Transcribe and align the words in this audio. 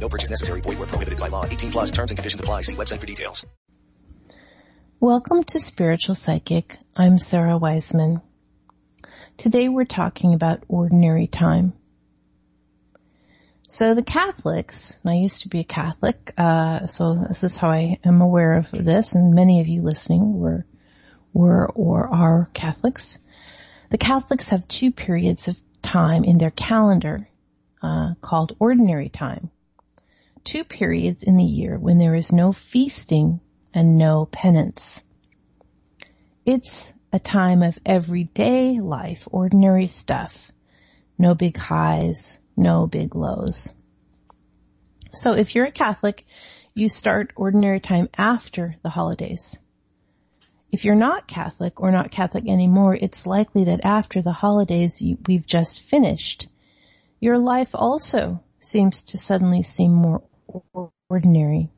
No 0.00 0.08
purchase 0.08 0.30
necessary. 0.30 0.60
Void 0.60 0.78
where 0.78 0.86
prohibited 0.88 1.18
by 1.18 1.28
law. 1.28 1.44
18 1.44 1.72
plus 1.72 1.90
terms 1.90 2.10
and 2.10 2.18
conditions 2.18 2.40
apply. 2.40 2.62
See 2.62 2.74
website 2.74 3.00
for 3.00 3.06
details. 3.06 3.46
Welcome 5.00 5.44
to 5.44 5.58
Spiritual 5.58 6.14
Psychic. 6.14 6.78
I'm 6.96 7.18
Sarah 7.18 7.58
Wiseman. 7.58 8.22
Today 9.36 9.68
we're 9.68 9.84
talking 9.84 10.32
about 10.32 10.64
ordinary 10.68 11.26
time. 11.26 11.74
So 13.68 13.94
the 13.94 14.02
Catholics, 14.02 14.96
and 15.02 15.10
I 15.10 15.14
used 15.16 15.42
to 15.42 15.48
be 15.48 15.60
a 15.60 15.64
Catholic, 15.64 16.32
uh, 16.38 16.86
so 16.86 17.26
this 17.28 17.44
is 17.44 17.56
how 17.56 17.68
I 17.68 17.98
am 18.04 18.22
aware 18.22 18.54
of 18.54 18.70
this, 18.70 19.14
and 19.14 19.34
many 19.34 19.60
of 19.60 19.68
you 19.68 19.82
listening 19.82 20.38
were, 20.38 20.64
were 21.34 21.68
or 21.68 22.08
are 22.08 22.48
Catholics. 22.54 23.18
The 23.90 23.98
Catholics 23.98 24.48
have 24.48 24.66
two 24.66 24.92
periods 24.92 25.48
of 25.48 25.58
time 25.82 26.24
in 26.24 26.38
their 26.38 26.50
calendar 26.50 27.28
uh, 27.82 28.14
called 28.22 28.56
ordinary 28.58 29.10
time. 29.10 29.50
Two 30.46 30.62
periods 30.62 31.24
in 31.24 31.36
the 31.36 31.44
year 31.44 31.76
when 31.76 31.98
there 31.98 32.14
is 32.14 32.32
no 32.32 32.52
feasting 32.52 33.40
and 33.74 33.98
no 33.98 34.26
penance. 34.30 35.02
It's 36.44 36.94
a 37.12 37.18
time 37.18 37.64
of 37.64 37.80
everyday 37.84 38.78
life, 38.78 39.26
ordinary 39.32 39.88
stuff. 39.88 40.52
No 41.18 41.34
big 41.34 41.56
highs, 41.56 42.38
no 42.56 42.86
big 42.86 43.16
lows. 43.16 43.74
So 45.12 45.32
if 45.32 45.56
you're 45.56 45.66
a 45.66 45.72
Catholic, 45.72 46.24
you 46.76 46.88
start 46.88 47.32
ordinary 47.34 47.80
time 47.80 48.08
after 48.16 48.76
the 48.84 48.90
holidays. 48.90 49.58
If 50.70 50.84
you're 50.84 50.94
not 50.94 51.26
Catholic 51.26 51.80
or 51.80 51.90
not 51.90 52.12
Catholic 52.12 52.48
anymore, 52.48 52.94
it's 52.94 53.26
likely 53.26 53.64
that 53.64 53.80
after 53.82 54.22
the 54.22 54.30
holidays 54.30 55.02
you, 55.02 55.18
we've 55.26 55.46
just 55.46 55.80
finished, 55.80 56.46
your 57.18 57.36
life 57.36 57.70
also 57.74 58.44
seems 58.60 59.02
to 59.02 59.18
suddenly 59.18 59.64
seem 59.64 59.92
more 59.92 60.22
ordinary. 61.08 61.70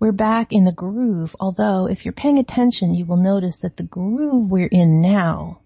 We're 0.00 0.12
back 0.12 0.52
in 0.52 0.64
the 0.64 0.72
groove, 0.72 1.34
although 1.40 1.88
if 1.88 2.04
you're 2.04 2.12
paying 2.12 2.38
attention, 2.38 2.94
you 2.94 3.04
will 3.04 3.16
notice 3.16 3.58
that 3.58 3.76
the 3.76 3.82
groove 3.82 4.50
we're 4.50 4.66
in 4.66 5.00
now 5.00 5.60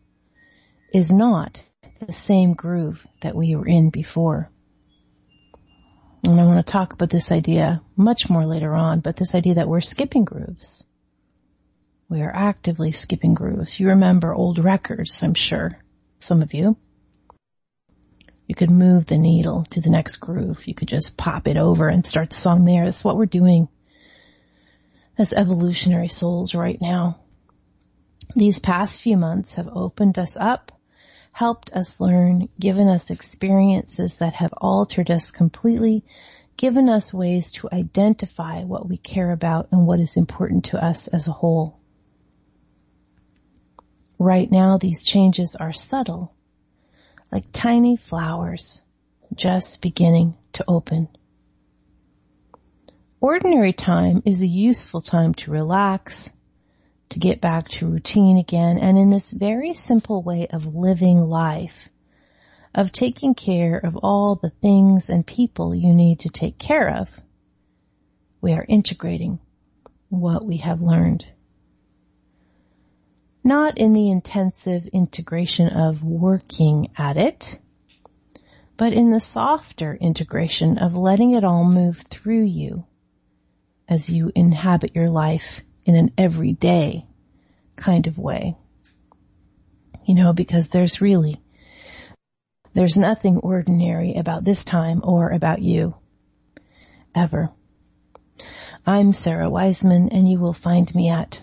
is 0.93 1.11
not 1.11 1.63
the 2.07 2.13
same 2.13 2.55
groove 2.55 3.07
that 3.21 3.35
we 3.35 3.55
were 3.55 3.67
in 3.67 3.91
before. 3.91 4.51
And 6.25 6.41
I 6.41 6.45
want 6.45 6.65
to 6.65 6.73
talk 6.73 6.93
about 6.93 7.11
this 7.11 7.33
idea 7.33 7.83
much 7.97 8.31
more 8.31 8.47
later 8.47 8.75
on, 8.75 9.01
but 9.01 9.17
this 9.17 9.35
idea 9.35 9.55
that 9.55 9.69
we're 9.69 9.81
skipping 9.81 10.25
grooves. 10.25 10.85
We 12.09 12.23
are 12.23 12.35
actively 12.35 12.93
skipping 12.93 13.35
grooves. 13.35 13.81
You 13.81 13.89
remember 13.89 14.33
old 14.35 14.59
records, 14.59 15.23
I'm 15.23 15.35
sure. 15.35 15.79
Some 16.21 16.43
of 16.43 16.55
you. 16.55 16.77
You 18.47 18.55
could 18.55 18.71
move 18.71 19.07
the 19.07 19.19
needle 19.19 19.65
to 19.71 19.81
the 19.81 19.91
next 19.91 20.17
groove. 20.17 20.67
You 20.67 20.75
could 20.75 20.89
just 20.89 21.17
pop 21.17 21.47
it 21.49 21.57
over 21.57 21.89
and 21.89 22.05
start 22.05 22.31
the 22.31 22.37
song 22.37 22.65
there. 22.65 22.85
That's 22.85 23.05
what 23.05 23.17
we're 23.17 23.27
doing 23.27 23.69
as 25.19 25.33
evolutionary 25.33 26.09
souls 26.09 26.55
right 26.55 26.79
now. 26.81 27.19
These 28.35 28.59
past 28.59 29.01
few 29.01 29.17
months 29.17 29.55
have 29.55 29.69
opened 29.69 30.19
us 30.19 30.37
up 30.37 30.73
helped 31.33 31.73
us 31.73 31.99
learn, 31.99 32.49
given 32.61 32.89
us 32.89 33.11
experiences 33.11 34.19
that 34.19 34.35
have 34.35 34.53
altered 34.59 35.11
us 35.11 35.31
completely, 35.31 36.05
given 36.57 36.89
us 36.89 37.13
ways 37.13 37.51
to 37.51 37.69
identify 37.73 38.63
what 38.63 38.87
we 38.87 38.99
care 38.99 39.33
about 39.33 39.69
and 39.73 39.87
what 39.87 39.99
is 39.99 40.17
important 40.17 40.67
to 40.67 40.85
us 40.85 41.09
as 41.09 41.27
a 41.27 41.33
whole. 41.33 41.81
Right 44.19 44.51
now, 44.51 44.79
these 44.79 45.03
changes 45.03 45.57
are 45.57 45.73
subtle, 45.73 46.35
like 47.33 47.51
tiny 47.51 47.97
flowers 47.97 48.83
just 49.35 49.81
beginning 49.81 50.37
to 50.53 50.65
open. 50.69 51.09
Ordinary 53.21 53.73
time 53.73 54.23
is 54.27 54.43
a 54.43 54.47
useful 54.47 55.01
time 55.01 55.33
to 55.35 55.51
relax, 55.51 56.29
to 57.09 57.19
get 57.19 57.41
back 57.41 57.69
to 57.69 57.87
routine 57.87 58.37
again 58.37 58.79
and 58.79 58.99
in 58.99 59.11
this 59.11 59.31
very 59.31 59.73
simple 59.75 60.23
way 60.23 60.47
of 60.49 60.75
living 60.75 61.21
life, 61.21 61.89
of 62.75 62.93
taking 62.93 63.35
care 63.35 63.79
of 63.79 63.97
all 63.97 64.35
the 64.35 64.51
things 64.51 65.09
and 65.09 65.27
people 65.27 65.75
you 65.75 65.95
need 65.95 66.21
to 66.21 66.29
take 66.29 66.59
care 66.59 66.97
of, 66.97 67.09
we 68.43 68.53
are 68.53 68.67
integrating 68.69 69.39
what 70.09 70.45
we 70.45 70.59
have 70.59 70.83
learned. 70.83 71.25
Not 73.45 73.79
in 73.79 73.93
the 73.93 74.11
intensive 74.11 74.87
integration 74.87 75.69
of 75.69 76.05
working 76.05 76.89
at 76.97 77.17
it, 77.17 77.59
but 78.77 78.93
in 78.93 79.11
the 79.11 79.21
softer 79.21 79.95
integration 80.01 80.79
of 80.79 80.95
letting 80.95 81.33
it 81.33 81.45
all 81.45 81.65
move 81.65 81.99
through 82.09 82.45
you 82.45 82.85
as 83.89 84.09
you 84.09 84.31
inhabit 84.35 84.95
your 84.95 85.11
life 85.11 85.63
in 85.85 85.97
an 85.97 86.13
everyday 86.17 87.05
kind 87.77 88.07
of 88.07 88.17
way. 88.17 88.57
You 90.05 90.15
know, 90.15 90.33
because 90.33 90.69
there's 90.69 91.01
really, 91.01 91.41
there's 92.75 92.97
nothing 92.97 93.39
ordinary 93.39 94.15
about 94.15 94.45
this 94.45 94.65
time 94.65 95.01
or 95.03 95.31
about 95.31 95.61
you. 95.63 95.95
Ever. 97.15 97.51
I'm 98.87 99.13
Sarah 99.13 99.51
Wiseman 99.51 100.09
and 100.11 100.29
you 100.29 100.39
will 100.39 100.55
find 100.55 100.93
me 100.95 101.11
at 101.11 101.43